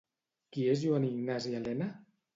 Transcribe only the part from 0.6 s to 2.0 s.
és Joan Ignasi Elena?